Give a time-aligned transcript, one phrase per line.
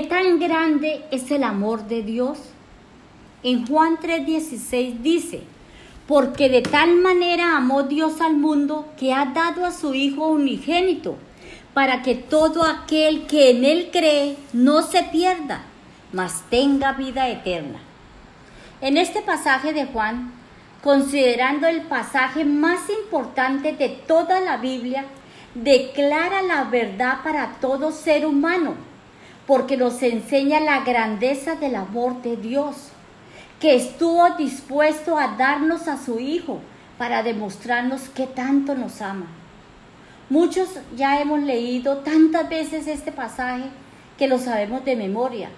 [0.00, 2.38] ¿Qué tan grande es el amor de Dios?
[3.42, 5.42] En Juan 3:16 dice,
[6.08, 11.18] porque de tal manera amó Dios al mundo que ha dado a su Hijo unigénito,
[11.74, 15.64] para que todo aquel que en Él cree no se pierda,
[16.14, 17.80] mas tenga vida eterna.
[18.80, 20.32] En este pasaje de Juan,
[20.82, 25.04] considerando el pasaje más importante de toda la Biblia,
[25.54, 28.88] declara la verdad para todo ser humano,
[29.50, 32.76] porque nos enseña la grandeza del amor de Dios
[33.58, 36.60] que estuvo dispuesto a darnos a su Hijo
[36.98, 39.26] para demostrarnos que tanto nos ama.
[40.28, 43.64] Muchos ya hemos leído tantas veces este pasaje
[44.16, 45.48] que lo sabemos de memoria,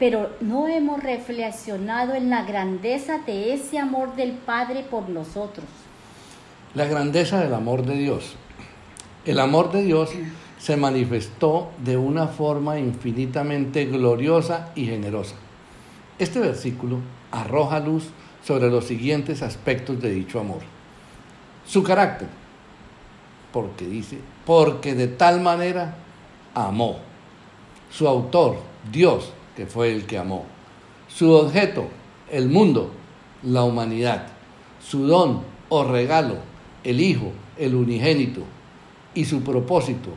[0.00, 5.66] pero no hemos reflexionado en la grandeza de ese amor del Padre por nosotros.
[6.74, 8.34] La grandeza del amor de Dios.
[9.24, 10.10] El amor de Dios
[10.60, 15.34] se manifestó de una forma infinitamente gloriosa y generosa.
[16.18, 16.98] Este versículo
[17.30, 18.04] arroja luz
[18.44, 20.60] sobre los siguientes aspectos de dicho amor.
[21.66, 22.28] Su carácter,
[23.52, 25.96] porque dice, porque de tal manera
[26.54, 26.98] amó.
[27.90, 28.58] Su autor,
[28.92, 30.44] Dios, que fue el que amó.
[31.08, 31.88] Su objeto,
[32.30, 32.90] el mundo,
[33.42, 34.26] la humanidad.
[34.86, 36.36] Su don o regalo,
[36.84, 38.42] el Hijo, el unigénito.
[39.14, 40.10] Y su propósito,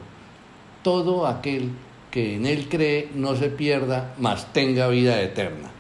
[0.84, 1.72] todo aquel
[2.12, 5.72] que en él cree no se pierda, mas tenga vida eterna.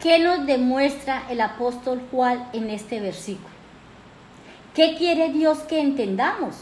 [0.00, 3.54] ¿Qué nos demuestra el apóstol Juan en este versículo?
[4.74, 6.56] ¿Qué quiere Dios que entendamos?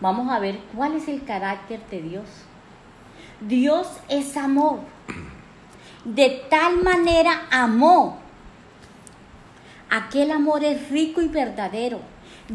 [0.00, 2.26] Vamos a ver cuál es el carácter de Dios.
[3.40, 4.80] Dios es amor.
[6.04, 8.18] De tal manera amó.
[9.90, 12.00] Aquel amor es rico y verdadero,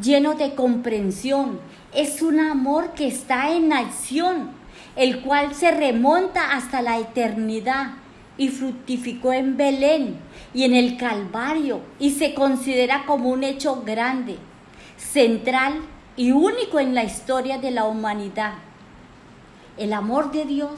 [0.02, 1.60] lleno de comprensión.
[1.94, 4.52] Es un amor que está en acción,
[4.96, 7.94] el cual se remonta hasta la eternidad
[8.38, 10.18] y fructificó en Belén
[10.54, 14.38] y en el Calvario y se considera como un hecho grande,
[14.98, 15.82] central
[16.16, 18.54] y único en la historia de la humanidad.
[19.78, 20.72] El amor de Dios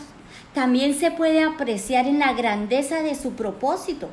[0.53, 4.09] también se puede apreciar en la grandeza de su propósito,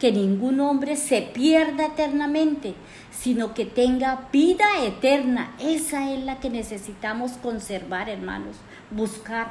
[0.00, 2.74] que ningún hombre se pierda eternamente,
[3.12, 5.52] sino que tenga vida eterna.
[5.60, 8.56] Esa es la que necesitamos conservar, hermanos,
[8.90, 9.48] buscar.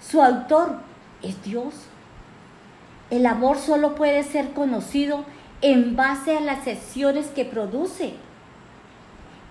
[0.00, 0.78] Su autor
[1.20, 1.74] es Dios.
[3.10, 5.24] El amor solo puede ser conocido
[5.62, 8.14] en base a las acciones que produce.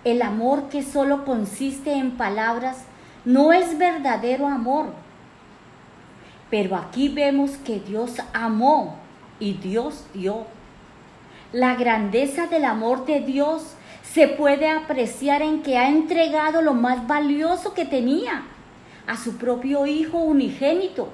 [0.06, 2.86] El amor que solo consiste en palabras
[3.26, 4.94] no es verdadero amor.
[6.50, 8.99] Pero aquí vemos que Dios amó
[9.40, 10.46] y Dios dio.
[11.52, 17.08] La grandeza del amor de Dios se puede apreciar en que ha entregado lo más
[17.08, 18.44] valioso que tenía,
[19.08, 21.10] a su propio Hijo unigénito.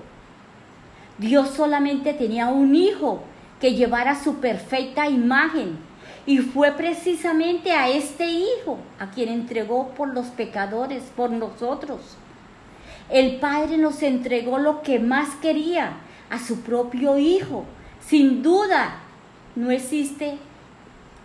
[1.18, 3.22] Dios solamente tenía un Hijo
[3.60, 5.78] que llevara su perfecta imagen
[6.26, 12.18] y fue precisamente a este Hijo a quien entregó por los pecadores, por nosotros.
[13.10, 15.98] El Padre nos entregó lo que más quería,
[16.30, 17.66] a su propio Hijo.
[18.08, 19.00] Sin duda,
[19.56, 20.38] no existe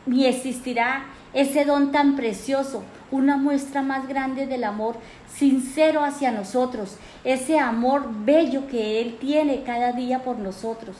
[0.07, 1.05] ni existirá
[1.35, 4.97] ese don tan precioso, una muestra más grande del amor
[5.33, 10.97] sincero hacia nosotros, ese amor bello que Él tiene cada día por nosotros.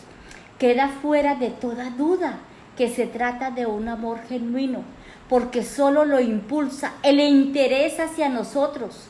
[0.59, 2.39] Queda fuera de toda duda
[2.77, 4.83] que se trata de un amor genuino,
[5.29, 9.09] porque solo lo impulsa el interés hacia nosotros,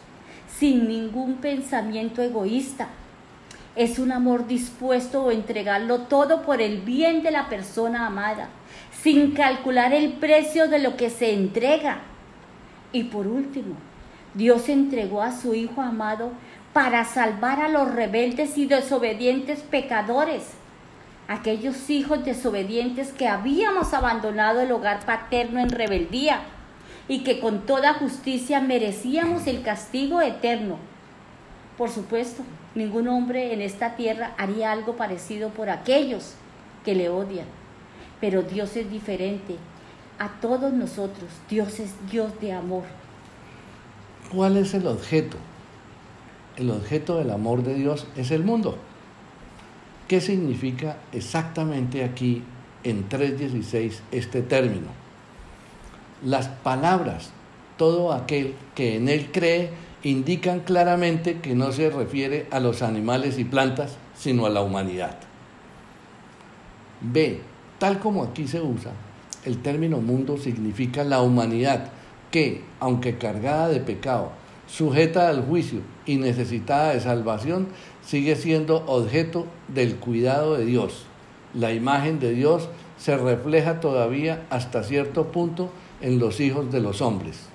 [0.59, 2.89] sin ningún pensamiento egoísta.
[3.76, 8.48] Es un amor dispuesto a entregarlo todo por el bien de la persona amada,
[9.02, 12.00] sin calcular el precio de lo que se entrega.
[12.92, 13.76] Y por último,
[14.34, 16.32] Dios entregó a su Hijo amado
[16.72, 20.50] para salvar a los rebeldes y desobedientes pecadores,
[21.28, 26.40] aquellos hijos desobedientes que habíamos abandonado el hogar paterno en rebeldía
[27.06, 30.90] y que con toda justicia merecíamos el castigo eterno.
[31.80, 32.42] Por supuesto,
[32.74, 36.34] ningún hombre en esta tierra haría algo parecido por aquellos
[36.84, 37.47] que le odian,
[38.21, 39.56] pero Dios es diferente
[40.18, 41.30] a todos nosotros.
[41.48, 42.82] Dios es Dios de amor.
[44.30, 45.38] ¿Cuál es el objeto?
[46.59, 48.77] El objeto del amor de Dios es el mundo.
[50.06, 52.42] ¿Qué significa exactamente aquí
[52.84, 54.88] en 3.16 este término?
[56.22, 57.30] Las palabras,
[57.78, 59.71] todo aquel que en él cree
[60.02, 65.18] indican claramente que no se refiere a los animales y plantas, sino a la humanidad.
[67.00, 67.41] B.
[67.78, 68.92] Tal como aquí se usa,
[69.44, 71.92] el término mundo significa la humanidad
[72.30, 74.32] que, aunque cargada de pecado,
[74.66, 77.68] sujeta al juicio y necesitada de salvación,
[78.04, 81.04] sigue siendo objeto del cuidado de Dios.
[81.54, 82.68] La imagen de Dios
[82.98, 85.70] se refleja todavía hasta cierto punto
[86.00, 87.48] en los hijos de los hombres.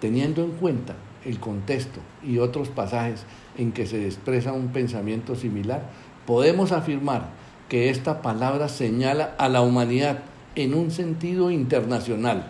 [0.00, 3.24] Teniendo en cuenta el contexto y otros pasajes
[3.56, 5.90] en que se expresa un pensamiento similar,
[6.26, 7.28] podemos afirmar
[7.68, 10.20] que esta palabra señala a la humanidad
[10.54, 12.48] en un sentido internacional.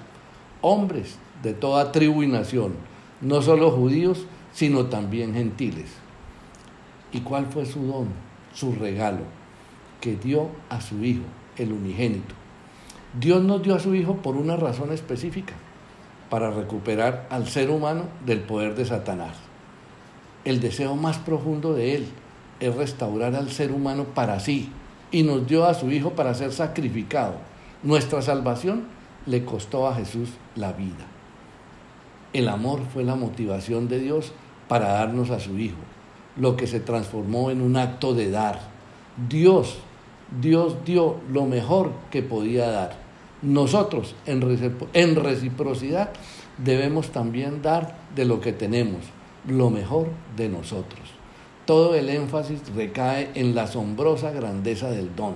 [0.61, 2.75] Hombres de toda tribu y nación,
[3.21, 5.91] no solo judíos, sino también gentiles.
[7.13, 8.09] ¿Y cuál fue su don,
[8.55, 9.23] su regalo?
[10.01, 11.25] Que dio a su Hijo,
[11.57, 12.35] el unigénito.
[13.19, 15.55] Dios nos dio a su Hijo por una razón específica,
[16.31, 19.37] para recuperar al ser humano del poder de Satanás.
[20.45, 22.07] El deseo más profundo de Él
[22.61, 24.71] es restaurar al ser humano para sí
[25.11, 27.35] y nos dio a su Hijo para ser sacrificado.
[27.83, 28.85] Nuestra salvación
[29.27, 31.07] le costó a Jesús la vida.
[32.33, 34.33] El amor fue la motivación de Dios
[34.69, 35.79] para darnos a su Hijo,
[36.37, 38.61] lo que se transformó en un acto de dar.
[39.29, 39.79] Dios,
[40.41, 43.08] Dios dio lo mejor que podía dar.
[43.43, 46.11] Nosotros, en reciprocidad,
[46.59, 49.03] debemos también dar de lo que tenemos,
[49.47, 51.01] lo mejor de nosotros.
[51.65, 55.35] Todo el énfasis recae en la asombrosa grandeza del don.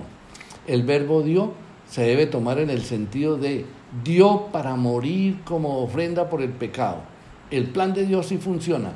[0.67, 1.53] El verbo dio
[1.87, 3.65] se debe tomar en el sentido de
[4.03, 7.01] dio para morir como ofrenda por el pecado.
[7.51, 8.93] El plan de Dios sí funciona.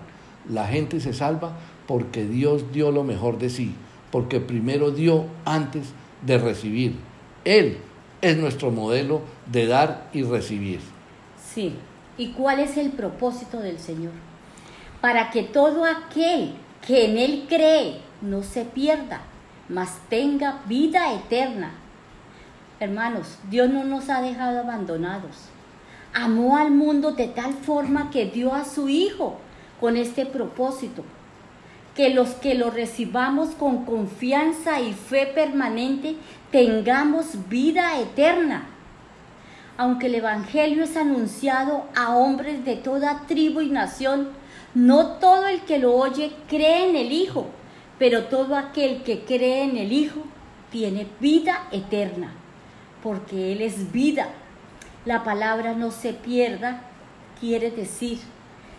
[0.50, 1.51] La gente se salva
[1.86, 3.75] porque Dios dio lo mejor de sí,
[4.12, 5.94] porque primero dio antes
[6.25, 6.95] de recibir.
[7.45, 7.77] Él
[8.29, 10.79] es nuestro modelo de dar y recibir.
[11.53, 11.74] Sí.
[12.18, 14.13] ¿Y cuál es el propósito del Señor?
[15.01, 19.21] Para que todo aquel que en Él cree no se pierda,
[19.69, 21.71] mas tenga vida eterna.
[22.79, 25.50] Hermanos, Dios no nos ha dejado abandonados.
[26.13, 29.38] Amó al mundo de tal forma que dio a su Hijo
[29.80, 31.03] con este propósito.
[31.97, 36.15] Que los que lo recibamos con confianza y fe permanente
[36.51, 38.69] tengamos vida eterna.
[39.75, 44.29] Aunque el Evangelio es anunciado a hombres de toda tribu y nación,
[44.73, 47.47] no todo el que lo oye cree en el Hijo,
[47.99, 50.21] pero todo aquel que cree en el Hijo
[50.71, 52.31] tiene vida eterna
[53.07, 54.27] porque Él es vida.
[55.05, 56.81] La palabra no se pierda
[57.39, 58.19] quiere decir,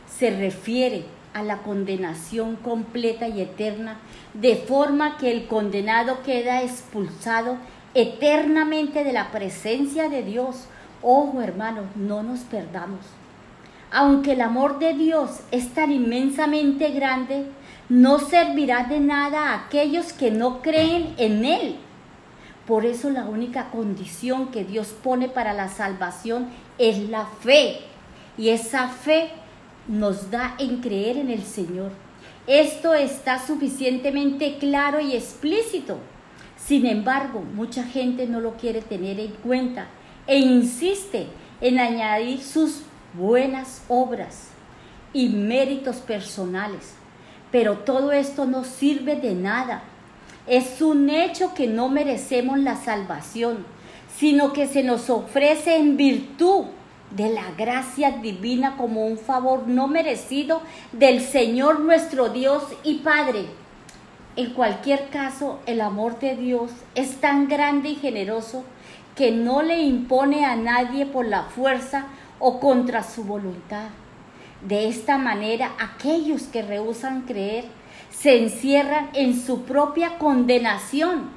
[0.06, 1.04] se refiere
[1.38, 3.98] a la condenación completa y eterna,
[4.34, 7.56] de forma que el condenado queda expulsado
[7.94, 10.66] eternamente de la presencia de Dios.
[11.02, 13.00] Ojo hermanos, no nos perdamos.
[13.90, 17.46] Aunque el amor de Dios es tan inmensamente grande,
[17.88, 21.78] no servirá de nada a aquellos que no creen en Él
[22.68, 27.78] por eso la única condición que Dios pone para la salvación es la fe.
[28.36, 29.30] Y esa fe
[29.88, 31.90] nos da en creer en el Señor.
[32.46, 35.98] Esto está suficientemente claro y explícito.
[36.56, 39.88] Sin embargo, mucha gente no lo quiere tener en cuenta
[40.26, 41.26] e insiste
[41.60, 42.82] en añadir sus
[43.14, 44.48] buenas obras
[45.12, 46.94] y méritos personales.
[47.50, 49.82] Pero todo esto no sirve de nada
[50.48, 53.66] es un hecho que no merecemos la salvación,
[54.16, 56.64] sino que se nos ofrece en virtud
[57.10, 60.62] de la gracia divina como un favor no merecido
[60.92, 63.46] del Señor nuestro Dios y Padre.
[64.36, 68.62] En cualquier caso, el amor de Dios es tan grande y generoso
[69.16, 72.06] que no le impone a nadie por la fuerza
[72.38, 73.88] o contra su voluntad.
[74.62, 77.64] De esta manera, aquellos que rehusan creer
[78.10, 81.30] se encierran en su propia condenación,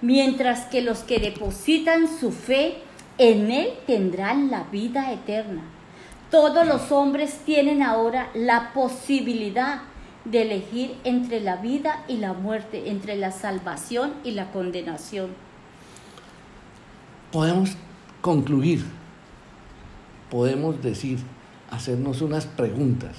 [0.00, 2.82] mientras que los que depositan su fe
[3.18, 5.62] en Él tendrán la vida eterna.
[6.30, 9.82] Todos los hombres tienen ahora la posibilidad
[10.24, 15.30] de elegir entre la vida y la muerte, entre la salvación y la condenación.
[17.32, 17.76] Podemos
[18.20, 18.84] concluir,
[20.30, 21.18] podemos decir,
[21.70, 23.16] hacernos unas preguntas.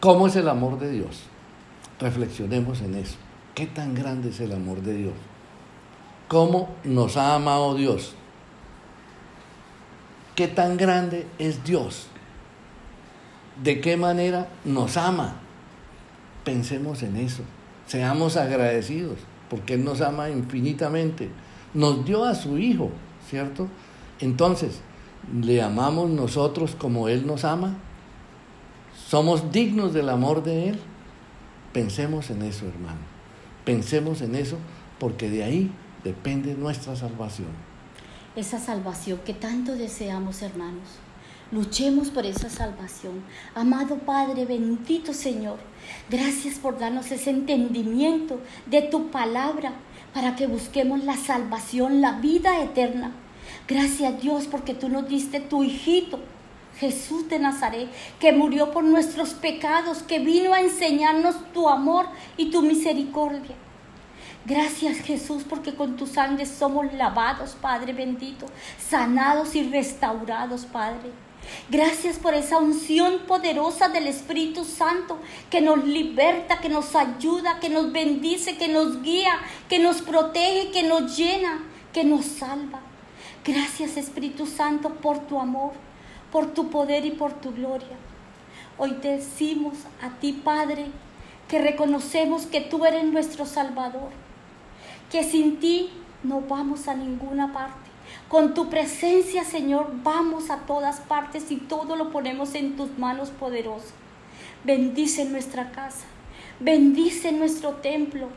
[0.00, 1.22] ¿Cómo es el amor de Dios?
[1.98, 3.16] Reflexionemos en eso.
[3.54, 5.14] ¿Qué tan grande es el amor de Dios?
[6.28, 8.14] ¿Cómo nos ha amado Dios?
[10.36, 12.06] ¿Qué tan grande es Dios?
[13.62, 15.36] ¿De qué manera nos ama?
[16.44, 17.42] Pensemos en eso.
[17.86, 19.18] Seamos agradecidos
[19.50, 21.30] porque Él nos ama infinitamente.
[21.74, 22.90] Nos dio a su Hijo,
[23.28, 23.68] ¿cierto?
[24.20, 24.80] Entonces,
[25.42, 27.76] ¿le amamos nosotros como Él nos ama?
[29.08, 30.78] somos dignos del amor de Él.
[31.72, 32.98] Pensemos en eso, hermano.
[33.64, 34.56] Pensemos en eso
[34.98, 35.70] porque de ahí
[36.02, 37.48] depende nuestra salvación.
[38.36, 40.86] Esa salvación que tanto deseamos, hermanos.
[41.50, 43.22] Luchemos por esa salvación.
[43.54, 45.58] Amado Padre, bendito Señor,
[46.10, 49.72] gracias por darnos ese entendimiento de tu palabra
[50.12, 53.12] para que busquemos la salvación, la vida eterna.
[53.66, 56.18] Gracias Dios porque tú nos diste tu hijito,
[56.78, 57.88] Jesús de Nazaret,
[58.20, 63.56] que murió por nuestros pecados, que vino a enseñarnos tu amor y tu misericordia.
[64.46, 68.46] Gracias Jesús porque con tu sangre somos lavados, Padre bendito,
[68.78, 71.10] sanados y restaurados, Padre.
[71.68, 75.18] Gracias por esa unción poderosa del Espíritu Santo
[75.50, 79.36] que nos liberta, que nos ayuda, que nos bendice, que nos guía,
[79.68, 82.78] que nos protege, que nos llena, que nos salva.
[83.44, 85.72] Gracias Espíritu Santo por tu amor,
[86.30, 87.96] por tu poder y por tu gloria.
[88.78, 90.86] Hoy te decimos a ti, Padre,
[91.48, 94.10] que reconocemos que tú eres nuestro Salvador,
[95.10, 95.90] que sin ti
[96.22, 97.86] no vamos a ninguna parte
[98.28, 103.30] con tu presencia, Señor, vamos a todas partes y todo lo ponemos en tus manos
[103.30, 103.92] poderosas.
[104.64, 106.06] Bendice nuestra casa,
[106.58, 108.28] bendice nuestro templo,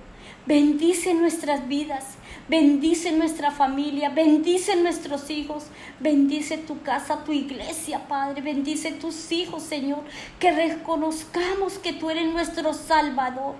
[0.45, 2.05] bendice nuestras vidas,
[2.47, 5.65] bendice nuestra familia, bendice nuestros hijos,
[5.99, 10.03] bendice tu casa, tu iglesia, Padre, bendice tus hijos, Señor,
[10.39, 13.55] que reconozcamos que tú eres nuestro Salvador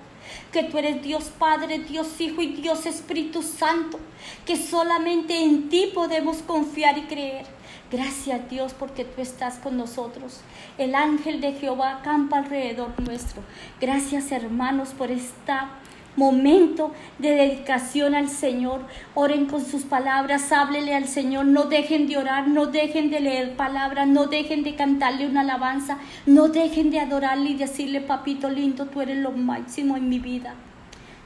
[0.51, 3.99] que tú eres Dios Padre, Dios Hijo y Dios Espíritu Santo,
[4.45, 7.45] que solamente en ti podemos confiar y creer.
[7.91, 10.41] Gracias Dios porque tú estás con nosotros.
[10.77, 13.41] El ángel de Jehová acampa alrededor nuestro.
[13.81, 15.71] Gracias hermanos por esta
[16.15, 18.81] momento de dedicación al Señor.
[19.13, 21.45] Oren con sus palabras, háblele al Señor.
[21.45, 25.97] No dejen de orar, no dejen de leer palabras, no dejen de cantarle una alabanza,
[26.25, 30.55] no dejen de adorarle y decirle, papito lindo, tú eres lo máximo en mi vida.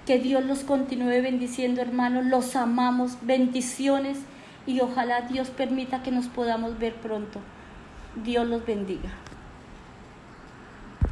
[0.06, 2.25] Que Dios los continúe bendiciendo, hermanos.
[2.25, 3.18] Los amamos.
[3.22, 4.20] Bendiciones
[4.68, 7.40] y ojalá Dios permita que nos podamos ver pronto.
[8.24, 9.23] Dios los bendiga.